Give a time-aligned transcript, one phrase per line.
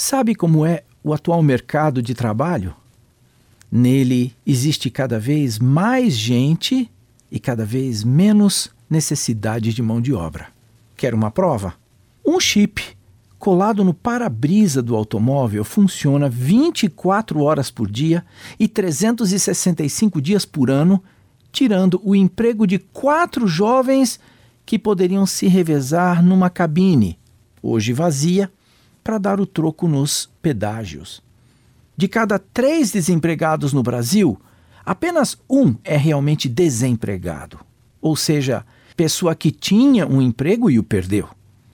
[0.00, 2.72] Sabe como é o atual mercado de trabalho?
[3.70, 6.88] Nele existe cada vez mais gente
[7.28, 10.50] e cada vez menos necessidade de mão de obra.
[10.96, 11.74] Quer uma prova?
[12.24, 12.80] Um chip
[13.40, 18.24] colado no para-brisa do automóvel funciona 24 horas por dia
[18.56, 21.02] e 365 dias por ano,
[21.50, 24.20] tirando o emprego de quatro jovens
[24.64, 27.18] que poderiam se revezar numa cabine,
[27.60, 28.48] hoje vazia,
[29.02, 31.22] para dar o troco nos pedágios.
[31.96, 34.40] De cada três desempregados no Brasil,
[34.84, 37.58] apenas um é realmente desempregado,
[38.00, 38.64] ou seja,
[38.96, 41.28] pessoa que tinha um emprego e o perdeu.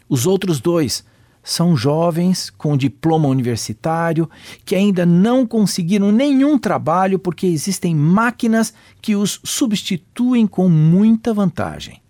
[0.08, 1.04] Os outros dois
[1.42, 4.28] são jovens com diploma universitário
[4.64, 12.00] que ainda não conseguiram nenhum trabalho porque existem máquinas que os substituem com muita vantagem.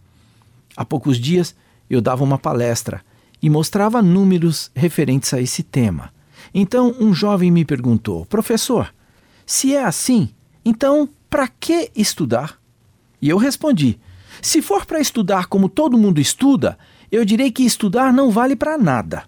[0.77, 1.55] Há poucos dias
[1.91, 3.03] eu dava uma palestra
[3.45, 6.11] e mostrava números referentes a esse tema.
[6.55, 8.91] Então um jovem me perguntou: professor,
[9.45, 10.31] se é assim,
[10.65, 12.59] então para que estudar?
[13.21, 14.01] E eu respondi:
[14.41, 16.79] se for para estudar como todo mundo estuda,
[17.13, 19.25] eu direi que estudar não vale para nada.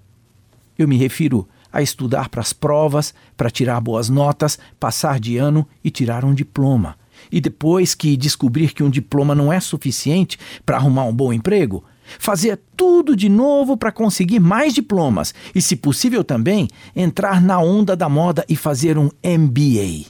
[0.79, 5.69] Eu me refiro a estudar para as provas, para tirar boas notas, passar de ano
[5.85, 6.97] e tirar um diploma.
[7.31, 11.85] E depois que descobrir que um diploma não é suficiente para arrumar um bom emprego,
[12.19, 17.97] Fazer tudo de novo para conseguir mais diplomas e, se possível também, entrar na onda
[17.97, 20.07] da moda e fazer um MBA.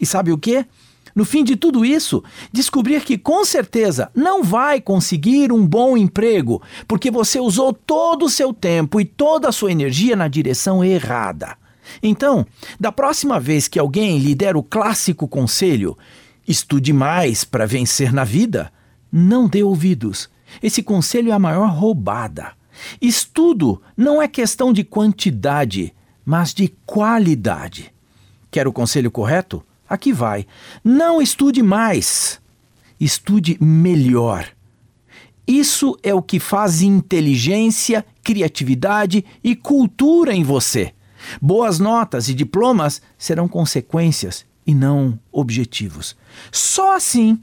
[0.00, 0.64] E sabe o que?
[1.14, 6.60] No fim de tudo isso, descobrir que com certeza não vai conseguir um bom emprego,
[6.88, 11.56] porque você usou todo o seu tempo e toda a sua energia na direção errada.
[12.02, 12.44] Então,
[12.80, 15.96] da próxima vez que alguém lhe der o clássico conselho,
[16.48, 18.72] estude mais para vencer na vida,
[19.16, 20.28] não dê ouvidos
[20.62, 22.52] esse conselho é a maior roubada.
[23.00, 27.92] Estudo não é questão de quantidade, mas de qualidade.
[28.50, 29.64] Quer o conselho correto?
[29.88, 30.46] Aqui vai.
[30.82, 32.40] Não estude mais,
[32.98, 34.48] estude melhor.
[35.46, 40.92] Isso é o que faz inteligência, criatividade e cultura em você.
[41.40, 46.16] Boas notas e diplomas serão consequências e não objetivos.
[46.50, 47.38] Só assim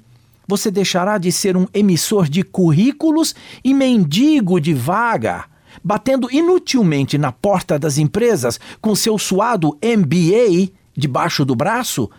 [0.51, 5.45] você deixará de ser um emissor de currículos e mendigo de vaga,
[5.81, 12.11] batendo inutilmente na porta das empresas com seu suado MBA debaixo do braço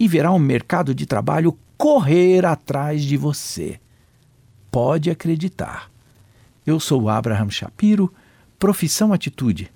[0.00, 3.78] e verá o mercado de trabalho correr atrás de você.
[4.68, 5.88] Pode acreditar.
[6.66, 8.12] Eu sou Abraham Shapiro,
[8.58, 9.70] profissão atitude